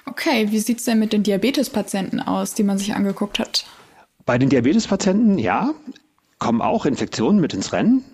Okay, 0.06 0.50
wie 0.50 0.58
sieht 0.58 0.78
es 0.78 0.84
denn 0.84 0.98
mit 0.98 1.12
den 1.12 1.22
Diabetespatienten 1.22 2.20
aus, 2.20 2.54
die 2.54 2.64
man 2.64 2.78
sich 2.78 2.94
angeguckt 2.94 3.38
hat? 3.38 3.66
Bei 4.24 4.38
den 4.38 4.48
Diabetespatienten, 4.48 5.38
ja, 5.38 5.74
kommen 6.38 6.62
auch 6.62 6.86
Infektionen 6.86 7.40
mit 7.40 7.54
ins 7.54 7.72
Rennen. 7.72 8.04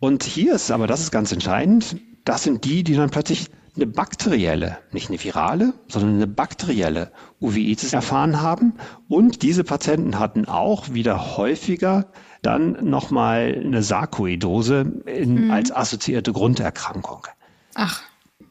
Und 0.00 0.24
hier 0.24 0.54
ist 0.54 0.70
aber, 0.70 0.86
das 0.86 1.00
ist 1.00 1.10
ganz 1.12 1.32
entscheidend, 1.32 1.96
das 2.24 2.42
sind 2.42 2.64
die, 2.64 2.82
die 2.82 2.94
dann 2.94 3.10
plötzlich 3.10 3.46
eine 3.76 3.86
bakterielle, 3.86 4.78
nicht 4.92 5.10
eine 5.10 5.22
virale, 5.22 5.74
sondern 5.88 6.14
eine 6.14 6.26
bakterielle 6.26 7.10
Uveitis 7.40 7.92
erfahren 7.92 8.40
haben. 8.40 8.74
Und 9.08 9.42
diese 9.42 9.64
Patienten 9.64 10.18
hatten 10.18 10.46
auch 10.46 10.92
wieder 10.92 11.36
häufiger 11.36 12.06
dann 12.42 12.88
nochmal 12.88 13.60
eine 13.64 13.82
Sarkoidose 13.82 15.02
in, 15.06 15.46
mhm. 15.46 15.50
als 15.50 15.74
assoziierte 15.74 16.32
Grunderkrankung. 16.32 17.26
Ach. 17.74 18.02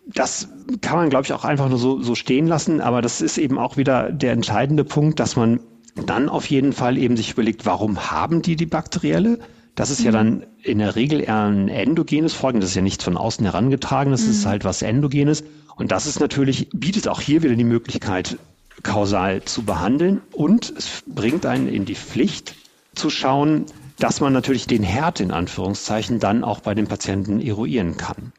Das 0.08 0.50
kann 0.82 0.98
man, 0.98 1.10
glaube 1.10 1.26
ich, 1.26 1.34
auch 1.34 1.46
einfach 1.46 1.70
nur 1.70 1.80
so, 1.80 2.02
so 2.02 2.14
stehen 2.14 2.46
lassen. 2.46 2.80
Aber 2.82 3.02
das 3.02 3.22
ist 3.22 3.38
eben 3.38 3.58
auch 3.58 3.78
wieder 3.78 4.12
der 4.12 4.34
entscheidende 4.34 4.84
Punkt, 4.84 5.20
dass 5.20 5.36
man 5.36 5.60
dann 6.06 6.30
auf 6.30 6.50
jeden 6.50 6.74
Fall 6.74 6.98
eben 6.98 7.18
sich 7.18 7.32
überlegt, 7.32 7.66
warum 7.66 8.12
haben 8.12 8.42
die 8.42 8.56
die 8.56 8.66
bakterielle? 8.66 9.40
Das 9.76 9.90
ist 9.90 10.00
mhm. 10.00 10.06
ja 10.06 10.12
dann 10.12 10.46
in 10.64 10.80
der 10.80 10.96
Regel 10.96 11.22
eher 11.22 11.44
ein 11.44 11.68
endogenes 11.68 12.34
Folgen. 12.34 12.62
Das 12.62 12.70
ist 12.70 12.76
ja 12.76 12.82
nichts 12.82 13.04
von 13.04 13.18
außen 13.18 13.46
herangetragen. 13.46 14.12
Das 14.12 14.24
mhm. 14.24 14.32
ist 14.32 14.46
halt 14.46 14.64
was 14.64 14.82
endogenes. 14.82 15.44
Und 15.76 15.92
das 15.92 16.08
ist 16.08 16.20
natürlich, 16.20 16.70
bietet 16.74 17.08
auch 17.08 17.22
hier 17.22 17.44
wieder 17.44 17.56
die 17.56 17.66
Möglichkeit, 17.66 18.38
kausal 18.84 19.44
zu 19.44 19.64
behandeln. 19.64 20.22
Und 20.32 20.74
es 20.76 21.04
bringt 21.06 21.46
einen 21.46 21.68
in 21.68 21.86
die 21.86 21.96
Pflicht 21.96 22.56
zu 22.96 23.10
schauen, 23.10 23.66
dass 24.00 24.22
man 24.22 24.34
natürlich 24.34 24.68
den 24.68 24.84
Herd 24.84 25.20
in 25.20 25.32
Anführungszeichen 25.32 26.20
dann 26.20 26.44
auch 26.44 26.60
bei 26.62 26.74
den 26.74 26.88
Patienten 26.88 27.42
eruieren 27.42 27.98
kann. 27.98 28.32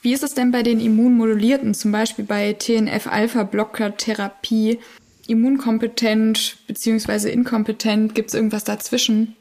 Wie 0.00 0.12
ist 0.12 0.22
es 0.22 0.34
denn 0.34 0.52
bei 0.52 0.62
den 0.62 0.78
Immunmodulierten, 0.80 1.74
zum 1.74 1.90
Beispiel 1.92 2.24
bei 2.24 2.52
TNF-Alpha-Blocker-Therapie? 2.52 4.78
Immunkompetent 5.26 6.58
bzw. 6.66 7.30
inkompetent? 7.30 8.14
Gibt 8.14 8.28
es 8.28 8.34
irgendwas 8.34 8.64
dazwischen? 8.64 9.34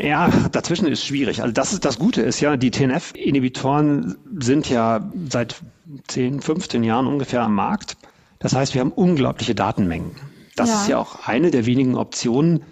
Ja, 0.00 0.30
dazwischen 0.50 0.86
ist 0.86 1.04
schwierig. 1.04 1.42
Also 1.42 1.52
das 1.52 1.72
ist 1.72 1.84
das 1.84 1.98
Gute 1.98 2.22
ist 2.22 2.40
ja, 2.40 2.56
die 2.56 2.70
TNF-Inhibitoren 2.70 4.16
sind 4.40 4.68
ja 4.68 5.10
seit 5.28 5.56
10, 6.08 6.40
15 6.40 6.82
Jahren 6.82 7.06
ungefähr 7.06 7.42
am 7.42 7.54
Markt. 7.54 7.96
Das 8.38 8.54
heißt, 8.54 8.74
wir 8.74 8.80
haben 8.80 8.92
unglaubliche 8.92 9.54
Datenmengen. 9.54 10.12
Das 10.56 10.68
ja. 10.68 10.80
ist 10.80 10.88
ja 10.88 10.98
auch 10.98 11.26
eine 11.26 11.50
der 11.50 11.66
wenigen 11.66 11.96
Optionen 11.96 12.62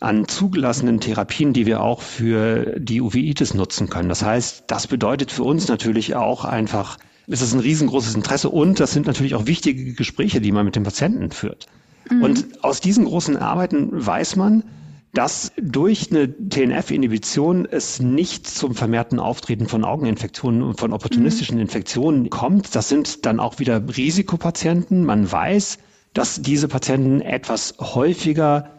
an 0.00 0.26
zugelassenen 0.28 1.00
Therapien, 1.00 1.52
die 1.52 1.66
wir 1.66 1.82
auch 1.82 2.00
für 2.00 2.78
die 2.78 3.02
Uveitis 3.02 3.52
nutzen 3.52 3.90
können. 3.90 4.08
Das 4.08 4.22
heißt, 4.22 4.64
das 4.66 4.86
bedeutet 4.86 5.30
für 5.30 5.44
uns 5.44 5.68
natürlich 5.68 6.14
auch 6.14 6.44
einfach, 6.44 6.96
ist 7.26 7.42
es 7.42 7.52
ein 7.52 7.60
riesengroßes 7.60 8.14
Interesse 8.14 8.48
und 8.48 8.80
das 8.80 8.92
sind 8.92 9.06
natürlich 9.06 9.34
auch 9.34 9.46
wichtige 9.46 9.92
Gespräche, 9.92 10.40
die 10.40 10.52
man 10.52 10.64
mit 10.64 10.74
dem 10.74 10.84
Patienten 10.84 11.30
führt. 11.30 11.66
Mhm. 12.10 12.22
Und 12.22 12.64
aus 12.64 12.80
diesen 12.80 13.04
großen 13.04 13.36
Arbeiten 13.36 13.88
weiß 13.92 14.36
man, 14.36 14.64
dass 15.12 15.52
durch 15.60 16.10
eine 16.10 16.28
TNF-Inhibition 16.28 17.66
es 17.66 18.00
nicht 18.00 18.46
zum 18.46 18.74
vermehrten 18.74 19.18
Auftreten 19.18 19.66
von 19.66 19.84
Augeninfektionen 19.84 20.62
und 20.62 20.78
von 20.78 20.92
opportunistischen 20.92 21.56
mhm. 21.56 21.62
Infektionen 21.62 22.30
kommt. 22.30 22.74
Das 22.74 22.88
sind 22.88 23.26
dann 23.26 23.40
auch 23.40 23.58
wieder 23.58 23.82
Risikopatienten. 23.96 25.04
Man 25.04 25.30
weiß, 25.30 25.78
dass 26.12 26.42
diese 26.42 26.68
Patienten 26.68 27.20
etwas 27.20 27.74
häufiger 27.80 28.70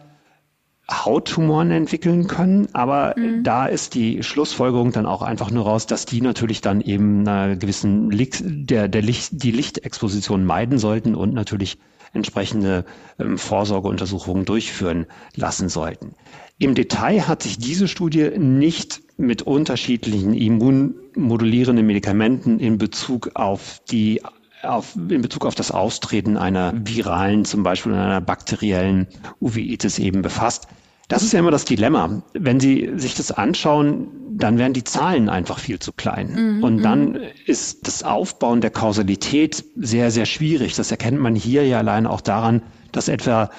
Hauttumoren 0.90 1.70
entwickeln 1.70 2.26
können, 2.26 2.68
aber 2.72 3.14
mhm. 3.16 3.44
da 3.44 3.66
ist 3.66 3.94
die 3.94 4.22
Schlussfolgerung 4.22 4.92
dann 4.92 5.06
auch 5.06 5.22
einfach 5.22 5.50
nur 5.50 5.64
raus, 5.64 5.86
dass 5.86 6.06
die 6.06 6.20
natürlich 6.20 6.60
dann 6.60 6.80
eben 6.80 7.26
einer 7.26 7.56
gewissen 7.56 8.10
Licht, 8.10 8.42
der, 8.44 8.88
der 8.88 9.02
Licht, 9.02 9.42
die 9.42 9.52
Lichtexposition 9.52 10.44
meiden 10.44 10.78
sollten 10.78 11.14
und 11.14 11.34
natürlich 11.34 11.78
entsprechende 12.12 12.84
ähm, 13.18 13.38
Vorsorgeuntersuchungen 13.38 14.44
durchführen 14.44 15.06
lassen 15.34 15.68
sollten. 15.68 16.14
Im 16.58 16.74
Detail 16.74 17.26
hat 17.26 17.42
sich 17.42 17.58
diese 17.58 17.88
Studie 17.88 18.30
nicht 18.38 19.00
mit 19.16 19.42
unterschiedlichen 19.42 20.34
immunmodulierenden 20.34 21.86
Medikamenten 21.86 22.58
in 22.58 22.78
Bezug 22.78 23.30
auf 23.34 23.80
die 23.90 24.20
auf, 24.62 24.94
in 24.94 25.22
Bezug 25.22 25.44
auf 25.44 25.56
das 25.56 25.72
Austreten 25.72 26.36
einer 26.36 26.72
viralen, 26.76 27.44
zum 27.44 27.64
Beispiel 27.64 27.94
einer 27.94 28.20
bakteriellen 28.20 29.08
Uveitis 29.40 29.98
eben 29.98 30.22
befasst. 30.22 30.68
Das 31.12 31.22
ist 31.22 31.32
ja 31.32 31.40
immer 31.40 31.50
das 31.50 31.66
Dilemma. 31.66 32.22
Wenn 32.32 32.58
Sie 32.58 32.90
sich 32.96 33.14
das 33.14 33.32
anschauen, 33.32 34.08
dann 34.30 34.56
werden 34.56 34.72
die 34.72 34.82
Zahlen 34.82 35.28
einfach 35.28 35.58
viel 35.58 35.78
zu 35.78 35.92
klein. 35.92 36.56
Mhm. 36.56 36.64
Und 36.64 36.82
dann 36.82 37.18
ist 37.44 37.86
das 37.86 38.02
Aufbauen 38.02 38.62
der 38.62 38.70
Kausalität 38.70 39.62
sehr, 39.76 40.10
sehr 40.10 40.24
schwierig. 40.24 40.74
Das 40.74 40.90
erkennt 40.90 41.20
man 41.20 41.34
hier 41.34 41.66
ja 41.66 41.78
allein 41.78 42.06
auch 42.06 42.22
daran, 42.22 42.62
dass 42.92 43.08
etwa 43.08 43.50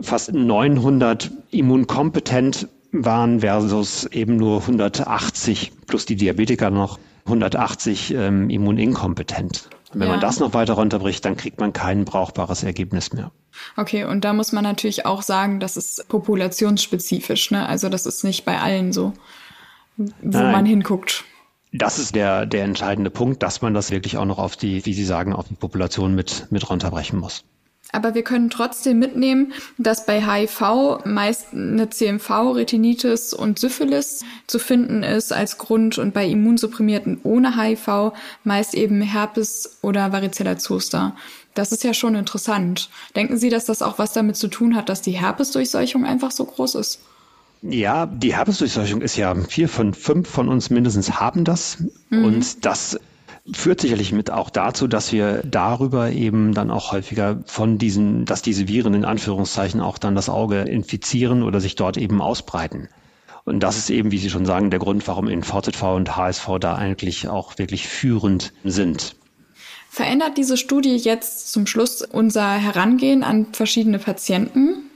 fast 0.00 0.32
900 0.32 1.30
immunkompetent 1.50 2.68
waren 2.92 3.40
versus 3.40 4.06
eben 4.06 4.36
nur 4.36 4.62
180 4.62 5.72
plus 5.86 6.06
die 6.06 6.16
Diabetiker 6.16 6.70
noch 6.70 6.98
180 7.26 8.14
ähm, 8.14 8.48
immuninkompetent. 8.48 9.68
Wenn 9.92 10.08
ja. 10.08 10.14
man 10.14 10.20
das 10.20 10.40
noch 10.40 10.54
weiter 10.54 10.74
runterbricht, 10.74 11.24
dann 11.24 11.36
kriegt 11.36 11.60
man 11.60 11.72
kein 11.72 12.04
brauchbares 12.04 12.62
Ergebnis 12.62 13.12
mehr. 13.12 13.30
Okay, 13.76 14.04
und 14.04 14.24
da 14.24 14.32
muss 14.32 14.52
man 14.52 14.64
natürlich 14.64 15.06
auch 15.06 15.22
sagen, 15.22 15.60
das 15.60 15.76
ist 15.76 16.08
populationsspezifisch, 16.08 17.50
ne? 17.50 17.68
Also 17.68 17.88
das 17.88 18.06
ist 18.06 18.24
nicht 18.24 18.44
bei 18.44 18.58
allen 18.58 18.92
so, 18.92 19.12
wo 19.96 20.12
Nein. 20.22 20.52
man 20.52 20.66
hinguckt. 20.66 21.24
Das 21.72 21.98
ist 21.98 22.14
der, 22.14 22.44
der 22.44 22.64
entscheidende 22.64 23.10
Punkt, 23.10 23.42
dass 23.42 23.62
man 23.62 23.72
das 23.72 23.90
wirklich 23.90 24.18
auch 24.18 24.26
noch 24.26 24.38
auf 24.38 24.56
die, 24.56 24.84
wie 24.84 24.92
Sie 24.92 25.04
sagen, 25.04 25.32
auf 25.32 25.48
die 25.48 25.54
Population 25.54 26.14
mit, 26.14 26.46
mit 26.50 26.68
runterbrechen 26.68 27.18
muss. 27.18 27.44
Aber 27.92 28.14
wir 28.14 28.22
können 28.22 28.48
trotzdem 28.48 28.98
mitnehmen, 28.98 29.52
dass 29.76 30.06
bei 30.06 30.22
HIV 30.22 31.04
meist 31.04 31.52
eine 31.52 31.90
CMV, 31.90 32.30
Retinitis 32.54 33.34
und 33.34 33.58
Syphilis 33.58 34.24
zu 34.46 34.58
finden 34.58 35.02
ist 35.02 35.32
als 35.32 35.58
Grund 35.58 35.98
und 35.98 36.14
bei 36.14 36.26
Immunsupprimierten 36.26 37.20
ohne 37.22 37.60
HIV 37.60 38.12
meist 38.44 38.74
eben 38.74 39.02
Herpes 39.02 39.78
oder 39.82 40.10
Varicella 40.10 40.56
zoster. 40.56 41.14
Das 41.54 41.70
ist 41.70 41.84
ja 41.84 41.92
schon 41.92 42.14
interessant. 42.14 42.88
Denken 43.14 43.36
Sie, 43.36 43.50
dass 43.50 43.66
das 43.66 43.82
auch 43.82 43.98
was 43.98 44.14
damit 44.14 44.36
zu 44.36 44.48
tun 44.48 44.74
hat, 44.74 44.88
dass 44.88 45.02
die 45.02 45.12
Herpesdurchseuchung 45.12 46.06
einfach 46.06 46.30
so 46.30 46.46
groß 46.46 46.76
ist? 46.76 47.00
Ja, 47.60 48.06
die 48.06 48.34
Herpesdurchseuchung 48.34 49.02
ist 49.02 49.16
ja 49.16 49.34
vier 49.34 49.68
von 49.68 49.92
fünf 49.92 50.28
von 50.28 50.48
uns 50.48 50.70
mindestens 50.70 51.20
haben 51.20 51.44
das. 51.44 51.76
Mhm. 52.08 52.24
Und 52.24 52.64
das 52.64 52.98
führt 53.50 53.80
sicherlich 53.80 54.12
mit 54.12 54.30
auch 54.30 54.50
dazu, 54.50 54.86
dass 54.86 55.12
wir 55.12 55.42
darüber 55.44 56.10
eben 56.10 56.54
dann 56.54 56.70
auch 56.70 56.92
häufiger 56.92 57.42
von 57.46 57.78
diesen, 57.78 58.24
dass 58.24 58.42
diese 58.42 58.68
Viren 58.68 58.94
in 58.94 59.04
Anführungszeichen 59.04 59.80
auch 59.80 59.98
dann 59.98 60.14
das 60.14 60.28
Auge 60.28 60.60
infizieren 60.60 61.42
oder 61.42 61.60
sich 61.60 61.74
dort 61.74 61.96
eben 61.96 62.20
ausbreiten. 62.20 62.88
Und 63.44 63.60
das 63.60 63.76
ist 63.76 63.90
eben, 63.90 64.12
wie 64.12 64.18
Sie 64.18 64.30
schon 64.30 64.46
sagen, 64.46 64.70
der 64.70 64.78
Grund, 64.78 65.06
warum 65.08 65.26
in 65.26 65.42
VZV 65.42 65.82
und 65.82 66.16
HSV 66.16 66.48
da 66.60 66.76
eigentlich 66.76 67.26
auch 67.28 67.58
wirklich 67.58 67.88
führend 67.88 68.52
sind. 68.62 69.16
Verändert 69.90 70.38
diese 70.38 70.56
Studie 70.56 70.96
jetzt 70.96 71.52
zum 71.52 71.66
Schluss 71.66 72.02
unser 72.02 72.52
Herangehen 72.52 73.24
an 73.24 73.48
verschiedene 73.52 73.98
Patienten? 73.98 74.88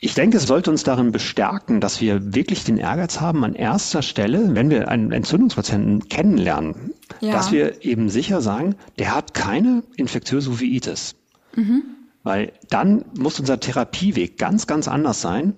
Ich 0.00 0.14
denke, 0.14 0.36
es 0.36 0.46
sollte 0.46 0.70
uns 0.70 0.82
darin 0.82 1.12
bestärken, 1.12 1.80
dass 1.80 2.00
wir 2.00 2.34
wirklich 2.34 2.64
den 2.64 2.76
Ehrgeiz 2.76 3.20
haben, 3.20 3.44
an 3.44 3.54
erster 3.54 4.02
Stelle, 4.02 4.54
wenn 4.54 4.68
wir 4.68 4.88
einen 4.88 5.12
Entzündungspatienten 5.12 6.08
kennenlernen, 6.08 6.92
ja. 7.20 7.32
dass 7.32 7.52
wir 7.52 7.84
eben 7.84 8.08
sicher 8.08 8.40
sagen, 8.40 8.76
der 8.98 9.14
hat 9.14 9.34
keine 9.34 9.82
infektiöse 9.96 10.50
Uveitis. 10.50 11.14
Mhm. 11.54 11.82
Weil 12.22 12.52
dann 12.70 13.04
muss 13.18 13.38
unser 13.38 13.60
Therapieweg 13.60 14.38
ganz, 14.38 14.66
ganz 14.66 14.88
anders 14.88 15.20
sein. 15.20 15.54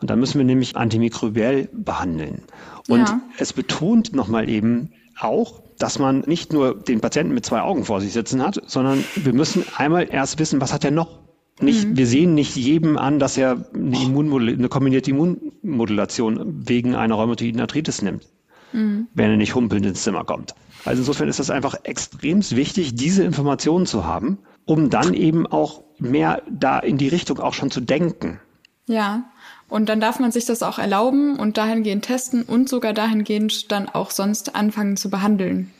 Und 0.00 0.10
dann 0.10 0.18
müssen 0.18 0.38
wir 0.38 0.44
nämlich 0.44 0.76
antimikrobiell 0.76 1.68
behandeln. 1.72 2.42
Und 2.88 3.08
ja. 3.08 3.20
es 3.38 3.52
betont 3.52 4.14
nochmal 4.14 4.48
eben 4.48 4.92
auch, 5.18 5.62
dass 5.78 5.98
man 5.98 6.20
nicht 6.20 6.52
nur 6.52 6.74
den 6.74 7.00
Patienten 7.00 7.34
mit 7.34 7.44
zwei 7.44 7.60
Augen 7.60 7.84
vor 7.84 8.00
sich 8.00 8.12
sitzen 8.12 8.42
hat, 8.42 8.62
sondern 8.66 9.04
wir 9.16 9.32
müssen 9.32 9.64
einmal 9.76 10.08
erst 10.10 10.38
wissen, 10.38 10.60
was 10.60 10.72
hat 10.72 10.84
er 10.84 10.90
noch? 10.90 11.20
Nicht, 11.60 11.86
mhm. 11.86 11.96
Wir 11.96 12.06
sehen 12.06 12.34
nicht 12.34 12.56
jedem 12.56 12.96
an, 12.96 13.18
dass 13.18 13.36
er 13.36 13.66
eine, 13.74 13.98
eine 13.98 14.68
kombinierte 14.68 15.10
Immunmodulation 15.10 16.66
wegen 16.66 16.94
einer 16.94 17.16
rheumatoiden 17.16 17.60
Arthritis 17.60 18.00
nimmt, 18.00 18.26
mhm. 18.72 19.08
wenn 19.14 19.30
er 19.30 19.36
nicht 19.36 19.54
humpelnd 19.54 19.86
ins 19.86 20.02
Zimmer 20.02 20.24
kommt. 20.24 20.54
Also 20.84 21.02
insofern 21.02 21.28
ist 21.28 21.38
das 21.38 21.50
einfach 21.50 21.74
extrem 21.82 22.42
wichtig, 22.50 22.94
diese 22.94 23.22
Informationen 23.24 23.86
zu 23.86 24.04
haben, 24.04 24.38
um 24.64 24.90
dann 24.90 25.14
eben 25.14 25.46
auch 25.46 25.82
mehr 25.98 26.42
da 26.50 26.78
in 26.78 26.96
die 26.96 27.08
Richtung 27.08 27.38
auch 27.38 27.54
schon 27.54 27.70
zu 27.70 27.80
denken. 27.80 28.40
Ja, 28.86 29.30
Und 29.68 29.88
dann 29.88 30.00
darf 30.00 30.18
man 30.18 30.32
sich 30.32 30.46
das 30.46 30.64
auch 30.64 30.78
erlauben 30.78 31.38
und 31.38 31.56
dahingehend 31.56 32.04
testen 32.04 32.42
und 32.42 32.68
sogar 32.68 32.92
dahingehend 32.92 33.70
dann 33.70 33.88
auch 33.88 34.10
sonst 34.10 34.56
anfangen 34.56 34.96
zu 34.96 35.10
behandeln. 35.10 35.70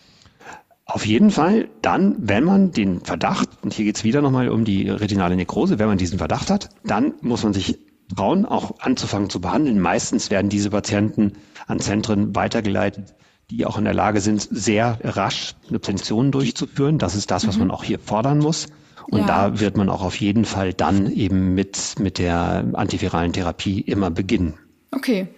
Auf 0.84 1.06
jeden 1.06 1.30
Fall 1.30 1.68
dann, 1.82 2.16
wenn 2.18 2.44
man 2.44 2.72
den 2.72 3.00
Verdacht, 3.00 3.48
und 3.62 3.74
hier 3.74 3.84
geht 3.84 3.96
es 3.96 4.04
wieder 4.04 4.22
nochmal 4.22 4.48
um 4.48 4.64
die 4.64 4.88
retinale 4.88 5.36
Nekrose, 5.36 5.78
wenn 5.78 5.88
man 5.88 5.98
diesen 5.98 6.18
Verdacht 6.18 6.50
hat, 6.50 6.68
dann 6.84 7.14
muss 7.20 7.42
man 7.42 7.52
sich 7.52 7.78
trauen, 8.14 8.46
auch 8.46 8.80
anzufangen 8.80 9.30
zu 9.30 9.40
behandeln. 9.40 9.80
Meistens 9.80 10.30
werden 10.30 10.48
diese 10.48 10.70
Patienten 10.70 11.32
an 11.66 11.80
Zentren 11.80 12.34
weitergeleitet, 12.34 13.14
die 13.50 13.66
auch 13.66 13.78
in 13.78 13.84
der 13.84 13.94
Lage 13.94 14.20
sind, 14.20 14.46
sehr 14.50 14.98
rasch 15.02 15.54
eine 15.68 15.78
Prävention 15.78 16.30
durchzuführen. 16.30 16.98
Das 16.98 17.14
ist 17.14 17.30
das, 17.30 17.46
was 17.46 17.56
mhm. 17.56 17.62
man 17.62 17.70
auch 17.70 17.84
hier 17.84 17.98
fordern 17.98 18.38
muss. 18.38 18.68
Und 19.10 19.20
ja. 19.20 19.26
da 19.26 19.60
wird 19.60 19.76
man 19.76 19.88
auch 19.88 20.02
auf 20.02 20.16
jeden 20.16 20.44
Fall 20.44 20.72
dann 20.72 21.10
eben 21.10 21.54
mit, 21.54 21.98
mit 21.98 22.18
der 22.18 22.64
antiviralen 22.74 23.32
Therapie 23.32 23.80
immer 23.80 24.10
beginnen. 24.10 24.54
Okay. 24.92 25.28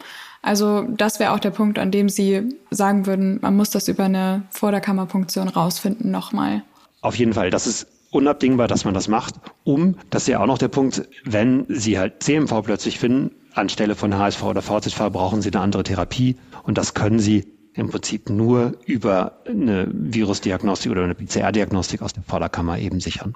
Also 0.43 0.83
das 0.83 1.21
wäre 1.21 1.33
auch 1.33 1.39
der 1.39 1.51
Punkt, 1.51 1.79
an 1.79 1.91
dem 1.91 2.09
Sie 2.09 2.49
sagen 2.71 3.07
würden, 3.07 3.39
man 3.41 3.57
muss 3.57 3.71
das 3.71 3.87
über 3.89 4.05
eine 4.05 4.43
Vorderkammerpunktion 4.51 5.49
rausfinden 5.49 6.11
nochmal. 6.11 6.65
Auf 7.01 7.15
jeden 7.15 7.33
Fall. 7.33 7.51
Das 7.51 7.67
ist 7.67 7.87
unabdingbar, 8.13 8.69
dass 8.69 8.85
man 8.85 8.95
das 8.95 9.09
macht, 9.09 9.35
um, 9.65 9.97
das 10.11 10.23
ist 10.23 10.29
ja 10.29 10.41
auch 10.41 10.47
noch 10.47 10.59
der 10.59 10.69
Punkt, 10.69 11.09
wenn 11.25 11.67
Sie 11.69 11.99
halt 11.99 12.23
CMV 12.23 12.63
plötzlich 12.63 13.01
finden, 13.01 13.33
anstelle 13.55 13.97
von 13.97 14.17
HSV 14.17 14.43
oder 14.45 14.63
VZV 14.63 15.11
brauchen 15.11 15.43
Sie 15.43 15.51
eine 15.51 15.61
andere 15.61 15.83
Therapie 15.83 16.37
und 16.63 16.79
das 16.79 16.95
können 16.95 17.19
Sie 17.19 17.47
im 17.75 17.89
Prinzip 17.89 18.29
nur 18.29 18.75
über 18.85 19.39
eine 19.47 19.89
Virusdiagnostik 19.91 20.93
oder 20.93 21.05
eine 21.05 21.15
PCR-Diagnostik 21.15 22.03
aus 22.03 22.13
der 22.13 22.23
Vorderkammer 22.23 22.79
eben 22.79 23.01
sichern. 23.01 23.35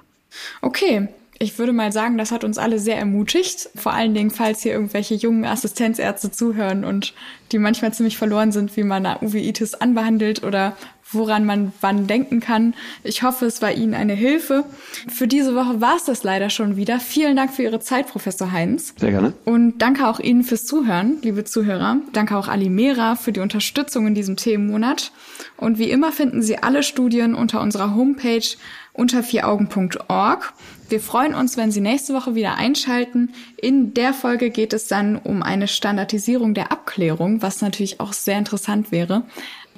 Okay, 0.61 1.07
ich 1.39 1.59
würde 1.59 1.73
mal 1.73 1.91
sagen, 1.91 2.17
das 2.17 2.31
hat 2.31 2.43
uns 2.43 2.57
alle 2.57 2.79
sehr 2.79 2.97
ermutigt. 2.97 3.69
Vor 3.75 3.93
allen 3.93 4.13
Dingen, 4.13 4.31
falls 4.31 4.61
hier 4.61 4.73
irgendwelche 4.73 5.15
jungen 5.15 5.45
Assistenzärzte 5.45 6.31
zuhören 6.31 6.83
und 6.83 7.13
die 7.51 7.59
manchmal 7.59 7.93
ziemlich 7.93 8.17
verloren 8.17 8.51
sind, 8.51 8.75
wie 8.75 8.83
man 8.83 9.05
eine 9.05 9.21
Uveitis 9.21 9.75
anbehandelt 9.75 10.43
oder 10.43 10.75
woran 11.11 11.45
man 11.45 11.71
wann 11.81 12.07
denken 12.07 12.39
kann. 12.39 12.73
Ich 13.03 13.23
hoffe, 13.23 13.45
es 13.45 13.61
war 13.61 13.71
Ihnen 13.71 13.93
eine 13.93 14.13
Hilfe. 14.13 14.65
Für 15.07 15.27
diese 15.27 15.55
Woche 15.55 15.81
war 15.81 15.95
es 15.95 16.05
das 16.05 16.23
leider 16.23 16.49
schon 16.49 16.77
wieder. 16.77 16.99
Vielen 16.99 17.35
Dank 17.35 17.53
für 17.53 17.63
Ihre 17.63 17.79
Zeit, 17.79 18.07
Professor 18.07 18.51
Heinz. 18.51 18.93
Sehr 18.97 19.11
gerne. 19.11 19.33
Und 19.45 19.79
danke 19.79 20.07
auch 20.07 20.19
Ihnen 20.19 20.43
fürs 20.43 20.65
Zuhören, 20.65 21.17
liebe 21.21 21.43
Zuhörer. 21.43 21.97
Danke 22.13 22.37
auch 22.37 22.47
Alimera 22.47 23.15
für 23.15 23.31
die 23.31 23.39
Unterstützung 23.39 24.07
in 24.07 24.15
diesem 24.15 24.35
Themenmonat. 24.35 25.11
Und 25.55 25.79
wie 25.79 25.89
immer 25.89 26.11
finden 26.11 26.41
Sie 26.41 26.57
alle 26.57 26.83
Studien 26.83 27.35
unter 27.35 27.61
unserer 27.61 27.95
Homepage 27.95 28.57
unter 28.97 29.23
vieraugen.org. 29.23 30.53
Wir 30.89 30.99
freuen 30.99 31.35
uns, 31.35 31.55
wenn 31.55 31.71
Sie 31.71 31.81
nächste 31.81 32.13
Woche 32.13 32.33
wieder 32.33 32.55
einschalten. 32.55 33.31
In 33.61 33.93
der 33.93 34.13
Folge 34.13 34.49
geht 34.49 34.73
es 34.73 34.87
dann 34.87 35.17
um 35.17 35.43
eine 35.43 35.67
Standardisierung 35.67 36.53
der 36.53 36.71
Abklärung, 36.71 37.41
was 37.41 37.61
natürlich 37.61 37.99
auch 37.99 38.13
sehr 38.13 38.37
interessant 38.37 38.91
wäre. 38.91 39.23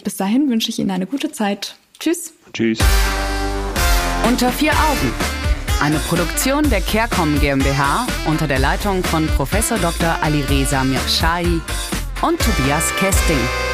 Bis 0.04 0.18
dahin 0.18 0.50
wünsche 0.50 0.70
ich 0.70 0.80
Ihnen 0.80 0.92
eine 0.92 1.06
gute 1.06 1.32
Zeit. 1.32 1.76
Tschüss. 2.00 2.34
Tschüss. 2.54 2.80
Unter 4.28 4.52
vier 4.52 4.72
Augen. 4.72 5.14
Eine 5.82 5.98
Produktion 6.00 6.70
der 6.70 6.82
CareCom 6.82 7.40
GmbH 7.40 8.06
unter 8.26 8.48
der 8.48 8.60
Leitung 8.60 9.04
von 9.04 9.28
Prof. 9.28 9.52
Dr. 9.82 10.18
Alireza 10.22 10.84
Mirshahi 10.84 11.62
und 12.22 12.40
Tobias 12.40 12.94
Kesting. 12.98 13.69